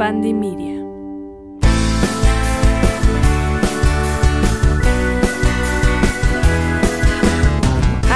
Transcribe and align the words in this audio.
Pandemia. 0.00 0.79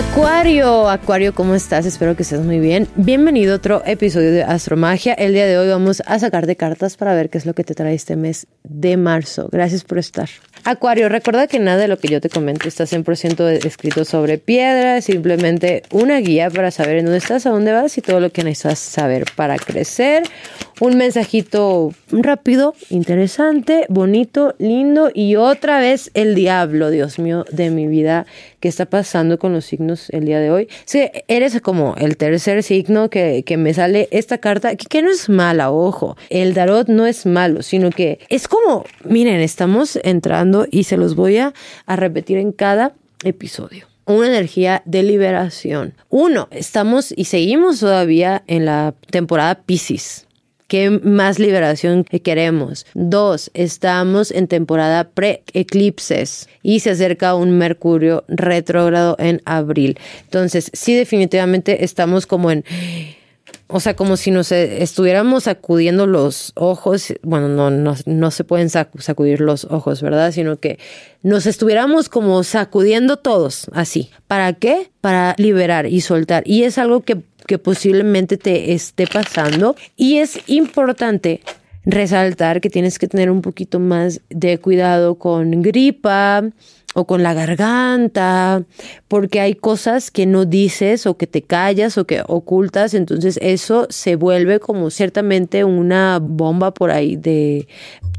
Acuario, 0.00 0.88
Acuario, 0.88 1.34
¿cómo 1.34 1.54
estás? 1.54 1.84
Espero 1.84 2.16
que 2.16 2.22
estés 2.22 2.40
muy 2.40 2.58
bien. 2.58 2.88
Bienvenido 2.96 3.52
a 3.52 3.56
otro 3.56 3.82
episodio 3.84 4.32
de 4.32 4.42
Astromagia. 4.42 5.12
El 5.12 5.34
día 5.34 5.46
de 5.46 5.58
hoy 5.58 5.68
vamos 5.68 6.02
a 6.06 6.18
sacar 6.18 6.46
de 6.46 6.56
cartas 6.56 6.96
para 6.96 7.14
ver 7.14 7.28
qué 7.28 7.36
es 7.36 7.44
lo 7.44 7.52
que 7.52 7.64
te 7.64 7.74
trae 7.74 7.94
este 7.94 8.16
mes 8.16 8.46
de 8.64 8.96
marzo. 8.96 9.50
Gracias 9.52 9.84
por 9.84 9.98
estar. 9.98 10.30
Acuario, 10.64 11.08
recuerda 11.08 11.46
que 11.46 11.58
nada 11.58 11.78
de 11.78 11.88
lo 11.88 11.98
que 11.98 12.08
yo 12.08 12.20
te 12.20 12.28
comento 12.28 12.68
está 12.68 12.84
100% 12.84 13.64
escrito 13.64 14.04
sobre 14.04 14.36
piedra, 14.36 14.98
es 14.98 15.06
simplemente 15.06 15.82
una 15.90 16.18
guía 16.18 16.50
para 16.50 16.70
saber 16.70 16.98
en 16.98 17.06
dónde 17.06 17.18
estás, 17.18 17.46
a 17.46 17.50
dónde 17.50 17.72
vas 17.72 17.96
y 17.96 18.02
todo 18.02 18.20
lo 18.20 18.30
que 18.30 18.44
necesitas 18.44 18.78
saber 18.78 19.24
para 19.36 19.56
crecer. 19.56 20.22
Un 20.80 20.96
mensajito 20.96 21.92
rápido, 22.10 22.74
interesante, 22.88 23.84
bonito, 23.88 24.54
lindo 24.58 25.10
y 25.14 25.36
otra 25.36 25.78
vez 25.78 26.10
el 26.14 26.34
diablo, 26.34 26.90
Dios 26.90 27.18
mío, 27.18 27.44
de 27.50 27.70
mi 27.70 27.86
vida, 27.86 28.26
¿qué 28.60 28.68
está 28.68 28.86
pasando 28.86 29.38
con 29.38 29.52
los 29.52 29.66
signos 29.66 29.89
el 30.10 30.24
día 30.24 30.40
de 30.40 30.50
hoy? 30.50 30.68
Eres 31.28 31.60
como 31.60 31.94
el 31.96 32.16
tercer 32.16 32.62
signo 32.62 33.10
que, 33.10 33.42
que 33.44 33.56
me 33.56 33.74
sale 33.74 34.08
esta 34.10 34.38
carta, 34.38 34.76
que, 34.76 34.86
que 34.86 35.02
no 35.02 35.10
es 35.10 35.28
mala, 35.28 35.70
ojo, 35.70 36.16
el 36.28 36.54
tarot 36.54 36.88
no 36.88 37.06
es 37.06 37.26
malo, 37.26 37.62
sino 37.62 37.90
que 37.90 38.18
es 38.28 38.48
como, 38.48 38.84
miren, 39.04 39.40
estamos 39.40 39.98
entrando 40.02 40.66
y 40.70 40.84
se 40.84 40.96
los 40.96 41.14
voy 41.14 41.38
a, 41.38 41.52
a 41.86 41.96
repetir 41.96 42.38
en 42.38 42.52
cada 42.52 42.92
episodio 43.24 43.90
una 44.06 44.26
energía 44.26 44.82
de 44.86 45.02
liberación. 45.02 45.94
Uno, 46.08 46.48
estamos 46.50 47.12
y 47.16 47.26
seguimos 47.26 47.80
todavía 47.80 48.42
en 48.46 48.64
la 48.64 48.94
temporada 49.10 49.62
Pisces. 49.62 50.26
¿Qué 50.70 50.88
más 50.88 51.40
liberación 51.40 52.04
queremos? 52.04 52.86
Dos, 52.94 53.50
estamos 53.54 54.30
en 54.30 54.46
temporada 54.46 55.02
pre-eclipses 55.02 56.48
y 56.62 56.78
se 56.78 56.90
acerca 56.90 57.34
un 57.34 57.58
Mercurio 57.58 58.22
retrógrado 58.28 59.16
en 59.18 59.42
abril. 59.46 59.98
Entonces, 60.22 60.70
sí, 60.72 60.94
definitivamente 60.94 61.82
estamos 61.84 62.24
como 62.24 62.52
en 62.52 62.64
o 63.72 63.78
sea, 63.80 63.94
como 63.94 64.16
si 64.16 64.30
nos 64.30 64.50
estuviéramos 64.52 65.44
sacudiendo 65.44 66.06
los 66.06 66.52
ojos, 66.56 67.14
bueno, 67.22 67.48
no, 67.48 67.70
no, 67.70 67.94
no 68.04 68.30
se 68.30 68.44
pueden 68.44 68.68
sacudir 68.68 69.40
los 69.40 69.64
ojos, 69.64 70.02
¿verdad? 70.02 70.32
Sino 70.32 70.56
que 70.56 70.78
nos 71.22 71.46
estuviéramos 71.46 72.08
como 72.08 72.42
sacudiendo 72.42 73.16
todos, 73.16 73.66
así. 73.72 74.10
¿Para 74.26 74.54
qué? 74.54 74.90
Para 75.00 75.34
liberar 75.38 75.86
y 75.86 76.00
soltar. 76.00 76.42
Y 76.46 76.64
es 76.64 76.78
algo 76.78 77.02
que 77.02 77.22
que 77.50 77.58
posiblemente 77.58 78.36
te 78.36 78.74
esté 78.74 79.08
pasando. 79.08 79.74
Y 79.96 80.18
es 80.18 80.38
importante 80.46 81.40
resaltar 81.84 82.60
que 82.60 82.70
tienes 82.70 82.96
que 82.96 83.08
tener 83.08 83.28
un 83.28 83.42
poquito 83.42 83.80
más 83.80 84.20
de 84.30 84.58
cuidado 84.58 85.16
con 85.16 85.60
gripa 85.60 86.44
o 86.94 87.06
con 87.06 87.22
la 87.22 87.34
garganta, 87.34 88.64
porque 89.06 89.40
hay 89.40 89.54
cosas 89.54 90.10
que 90.10 90.26
no 90.26 90.44
dices 90.44 91.06
o 91.06 91.16
que 91.16 91.26
te 91.26 91.42
callas 91.42 91.96
o 91.98 92.04
que 92.04 92.22
ocultas, 92.26 92.94
entonces 92.94 93.38
eso 93.42 93.86
se 93.90 94.16
vuelve 94.16 94.58
como 94.58 94.90
ciertamente 94.90 95.64
una 95.64 96.18
bomba 96.20 96.74
por 96.74 96.90
ahí 96.90 97.16
de 97.16 97.68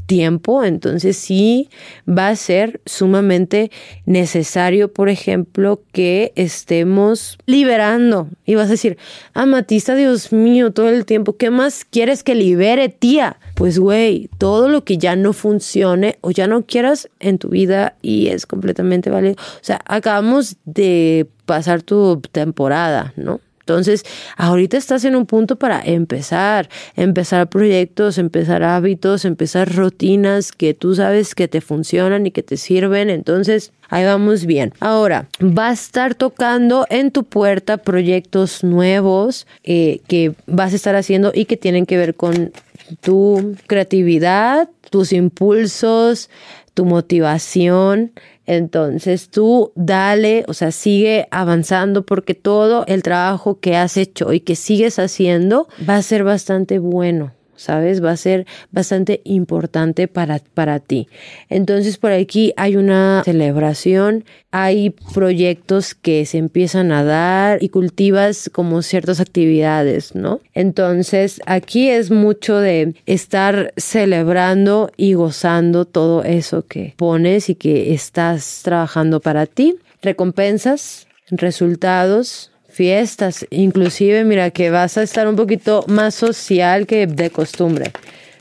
tiempo, 0.06 0.64
entonces 0.64 1.16
sí 1.16 1.70
va 2.06 2.28
a 2.28 2.36
ser 2.36 2.80
sumamente 2.84 3.70
necesario, 4.04 4.92
por 4.92 5.08
ejemplo, 5.08 5.80
que 5.92 6.32
estemos 6.34 7.38
liberando. 7.46 8.28
Y 8.44 8.54
vas 8.54 8.66
a 8.66 8.72
decir, 8.72 8.98
amatista, 9.32 9.94
Dios 9.94 10.32
mío, 10.32 10.70
todo 10.72 10.90
el 10.90 11.06
tiempo, 11.06 11.36
¿qué 11.36 11.48
más 11.50 11.84
quieres 11.84 12.22
que 12.22 12.34
libere, 12.34 12.88
tía? 12.90 13.38
Pues, 13.54 13.78
güey, 13.78 14.28
todo 14.38 14.68
lo 14.68 14.84
que 14.84 14.98
ya 14.98 15.16
no 15.16 15.32
funcione 15.32 16.18
o 16.20 16.30
ya 16.30 16.46
no 16.46 16.66
quieras 16.66 17.08
en 17.20 17.38
tu 17.38 17.48
vida 17.48 17.96
y 18.02 18.28
es 18.28 18.44
completamente 18.62 19.10
válido. 19.10 19.34
O 19.34 19.64
sea, 19.64 19.80
acabamos 19.86 20.56
de 20.64 21.26
pasar 21.46 21.82
tu 21.82 22.20
temporada, 22.30 23.12
¿no? 23.16 23.40
Entonces, 23.60 24.04
ahorita 24.36 24.76
estás 24.76 25.04
en 25.04 25.14
un 25.14 25.24
punto 25.24 25.54
para 25.54 25.80
empezar, 25.84 26.68
empezar 26.96 27.48
proyectos, 27.48 28.18
empezar 28.18 28.64
hábitos, 28.64 29.24
empezar 29.24 29.72
rutinas 29.72 30.50
que 30.50 30.74
tú 30.74 30.96
sabes 30.96 31.36
que 31.36 31.46
te 31.46 31.60
funcionan 31.60 32.26
y 32.26 32.32
que 32.32 32.42
te 32.42 32.56
sirven. 32.56 33.08
Entonces, 33.08 33.72
ahí 33.88 34.04
vamos 34.04 34.46
bien. 34.46 34.72
Ahora, 34.80 35.28
va 35.40 35.68
a 35.68 35.72
estar 35.72 36.16
tocando 36.16 36.86
en 36.90 37.12
tu 37.12 37.22
puerta 37.22 37.76
proyectos 37.78 38.64
nuevos 38.64 39.46
eh, 39.62 40.00
que 40.08 40.34
vas 40.46 40.72
a 40.72 40.76
estar 40.76 40.96
haciendo 40.96 41.30
y 41.32 41.44
que 41.44 41.56
tienen 41.56 41.86
que 41.86 41.96
ver 41.96 42.16
con 42.16 42.52
tu 43.00 43.56
creatividad, 43.66 44.68
tus 44.90 45.12
impulsos, 45.12 46.30
tu 46.74 46.84
motivación, 46.84 48.12
entonces 48.46 49.28
tú 49.28 49.72
dale, 49.74 50.44
o 50.48 50.54
sea, 50.54 50.72
sigue 50.72 51.28
avanzando 51.30 52.04
porque 52.04 52.34
todo 52.34 52.84
el 52.86 53.02
trabajo 53.02 53.60
que 53.60 53.76
has 53.76 53.96
hecho 53.96 54.32
y 54.32 54.40
que 54.40 54.56
sigues 54.56 54.98
haciendo 54.98 55.68
va 55.88 55.96
a 55.96 56.02
ser 56.02 56.24
bastante 56.24 56.78
bueno. 56.78 57.32
¿Sabes? 57.62 58.02
Va 58.02 58.12
a 58.12 58.16
ser 58.16 58.46
bastante 58.70 59.20
importante 59.24 60.08
para, 60.08 60.40
para 60.54 60.80
ti. 60.80 61.08
Entonces 61.48 61.98
por 61.98 62.12
aquí 62.12 62.52
hay 62.56 62.76
una 62.76 63.22
celebración, 63.24 64.24
hay 64.50 64.90
proyectos 65.14 65.94
que 65.94 66.26
se 66.26 66.38
empiezan 66.38 66.92
a 66.92 67.04
dar 67.04 67.62
y 67.62 67.70
cultivas 67.70 68.50
como 68.52 68.82
ciertas 68.82 69.20
actividades, 69.20 70.14
¿no? 70.14 70.40
Entonces 70.54 71.40
aquí 71.46 71.88
es 71.88 72.10
mucho 72.10 72.58
de 72.58 72.94
estar 73.06 73.72
celebrando 73.76 74.90
y 74.96 75.14
gozando 75.14 75.84
todo 75.84 76.22
eso 76.24 76.66
que 76.66 76.94
pones 76.96 77.48
y 77.48 77.54
que 77.54 77.94
estás 77.94 78.60
trabajando 78.62 79.20
para 79.20 79.46
ti. 79.46 79.76
Recompensas, 80.02 81.06
resultados, 81.30 82.51
fiestas, 82.72 83.46
inclusive 83.50 84.24
mira 84.24 84.50
que 84.50 84.70
vas 84.70 84.96
a 84.96 85.02
estar 85.02 85.28
un 85.28 85.36
poquito 85.36 85.84
más 85.88 86.14
social 86.14 86.86
que 86.86 87.06
de 87.06 87.30
costumbre. 87.30 87.92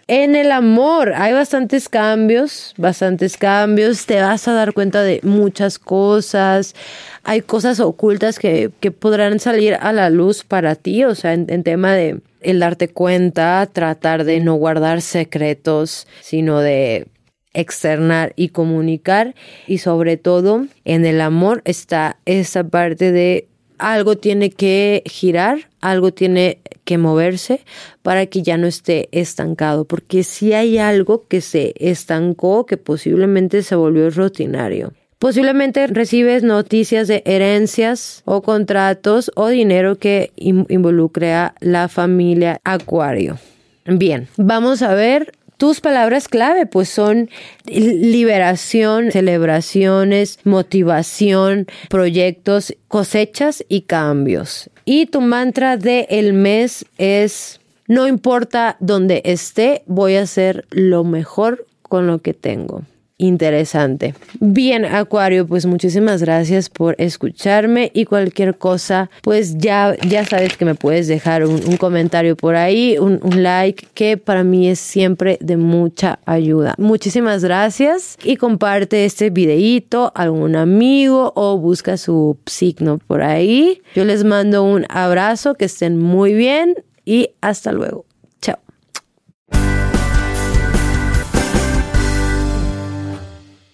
En 0.08 0.36
el 0.36 0.52
amor 0.52 1.14
hay 1.16 1.32
bastantes 1.32 1.88
cambios, 1.88 2.74
bastantes 2.78 3.38
cambios, 3.38 4.06
te 4.06 4.20
vas 4.20 4.48
a 4.48 4.54
dar 4.54 4.74
cuenta 4.74 5.04
de 5.04 5.22
muchas 5.24 5.80
cosas, 5.80 6.76
hay 7.24 7.42
cosas 7.42 7.80
ocultas 7.80 8.40
que, 8.40 8.72
que 8.80 8.92
podrán 8.92 9.40
salir 9.40 9.76
a 9.80 9.94
la 9.94 10.10
luz 10.10 10.44
para 10.44 10.76
ti, 10.76 11.06
o 11.06 11.16
sea, 11.16 11.34
en, 11.34 11.46
en 11.50 11.64
tema 11.64 11.94
de 11.94 12.20
el 12.42 12.60
darte 12.60 12.90
cuenta, 12.90 13.68
tratar 13.72 14.24
de 14.24 14.40
no 14.40 14.56
guardar 14.56 15.02
secretos, 15.02 16.08
sino 16.22 16.60
de 16.60 17.08
externar 17.54 18.34
y 18.36 18.50
comunicar. 18.50 19.36
Y 19.68 19.78
sobre 19.78 20.18
todo 20.18 20.66
en 20.84 21.06
el 21.06 21.22
amor 21.22 21.62
está 21.66 22.18
esa 22.26 22.64
parte 22.64 23.12
de 23.12 23.48
algo 23.82 24.16
tiene 24.16 24.52
que 24.52 25.04
girar, 25.06 25.70
algo 25.82 26.14
tiene 26.14 26.60
que 26.86 26.98
moverse 26.98 27.62
para 28.02 28.28
que 28.28 28.44
ya 28.44 28.58
no 28.58 28.68
esté 28.68 29.10
estancado, 29.12 29.86
porque 29.86 30.24
si 30.24 30.54
hay 30.54 30.78
algo 30.78 31.26
que 31.28 31.42
se 31.42 31.74
estancó, 31.78 32.66
que 32.66 32.78
posiblemente 32.78 33.64
se 33.64 33.76
volvió 33.76 34.10
rutinario. 34.10 34.94
Posiblemente 35.20 35.86
recibes 35.88 36.42
noticias 36.42 37.08
de 37.08 37.22
herencias 37.26 38.24
o 38.26 38.42
contratos 38.42 39.32
o 39.36 39.50
dinero 39.50 39.98
que 39.98 40.32
involucre 40.36 41.34
a 41.34 41.54
la 41.60 41.90
familia 41.90 42.60
Acuario. 42.64 43.38
Bien, 43.86 44.28
vamos 44.38 44.82
a 44.82 44.94
ver 44.94 45.34
tus 45.62 45.80
palabras 45.80 46.28
clave 46.28 46.66
pues 46.66 46.90
son 46.90 47.30
liberación, 47.68 49.12
celebraciones, 49.12 50.40
motivación, 50.44 51.68
proyectos, 51.88 52.76
cosechas 52.88 53.64
y 53.70 53.82
cambios. 53.82 54.72
Y 54.86 55.06
tu 55.06 55.22
mantra 55.22 55.78
de 55.78 56.08
el 56.10 56.34
mes 56.34 56.84
es 56.98 57.60
no 57.86 58.08
importa 58.08 58.76
dónde 58.80 59.22
esté, 59.24 59.84
voy 59.86 60.16
a 60.16 60.24
hacer 60.24 60.66
lo 60.72 61.04
mejor 61.04 61.68
con 61.84 62.08
lo 62.08 62.24
que 62.24 62.34
tengo 62.34 62.82
interesante. 63.22 64.16
Bien, 64.40 64.84
Acuario, 64.84 65.46
pues 65.48 65.66
muchísimas 65.66 66.22
gracias 66.22 66.70
por 66.70 66.96
escucharme 66.98 67.92
y 67.94 68.06
cualquier 68.06 68.58
cosa, 68.58 69.10
pues 69.22 69.58
ya, 69.58 69.96
ya 70.08 70.26
sabes 70.26 70.58
que 70.58 70.66
me 70.66 70.76
puedes 70.76 71.08
dejar 71.08 71.46
un, 71.46 71.78
comentario 71.78 72.36
por 72.36 72.56
ahí, 72.56 72.98
un, 73.00 73.20
like, 73.36 73.88
que 73.94 74.18
para 74.18 74.44
mí 74.44 74.68
es 74.68 74.80
siempre 74.80 75.38
de 75.40 75.58
mucha 75.58 76.20
ayuda. 76.26 76.74
Muchísimas 76.78 77.44
gracias 77.44 78.18
y 78.24 78.38
comparte 78.38 79.06
este 79.06 79.30
videíto 79.30 80.12
a 80.16 80.24
algún 80.24 80.56
amigo 80.56 81.32
o 81.36 81.58
busca 81.58 81.98
su 81.98 82.38
signo 82.46 83.00
por 83.08 83.22
ahí. 83.22 83.82
Yo 83.96 84.04
les 84.04 84.24
mando 84.24 84.64
un 84.64 84.86
abrazo, 84.90 85.54
que 85.54 85.66
estén 85.66 86.00
muy 86.00 86.34
bien 86.34 86.76
y 87.06 87.30
hasta 87.42 87.72
luego. 87.72 88.06